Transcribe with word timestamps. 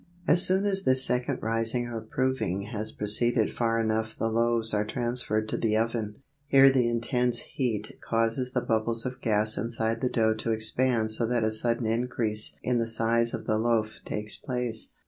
As 0.27 0.43
soon 0.43 0.65
as 0.65 0.81
this 0.83 1.05
second 1.05 1.43
rising 1.43 1.85
or 1.85 2.01
proving 2.01 2.63
has 2.71 2.91
proceeded 2.91 3.53
far 3.53 3.79
enough 3.79 4.15
the 4.17 4.29
loaves 4.31 4.73
are 4.73 4.83
transferred 4.83 5.47
to 5.49 5.57
the 5.57 5.77
oven. 5.77 6.23
Here 6.47 6.71
the 6.71 6.87
intense 6.89 7.41
heat 7.41 7.99
causes 8.03 8.51
the 8.51 8.61
bubbles 8.65 9.05
of 9.05 9.21
gas 9.21 9.59
inside 9.59 10.01
the 10.01 10.09
dough 10.09 10.33
to 10.33 10.49
expand 10.53 11.11
so 11.11 11.27
that 11.27 11.43
a 11.43 11.51
sudden 11.51 11.85
increase 11.85 12.57
in 12.63 12.79
the 12.79 12.87
size 12.87 13.35
of 13.35 13.45
the 13.45 13.59
loaf 13.59 13.99
takes 14.03 14.35
place. 14.37 14.91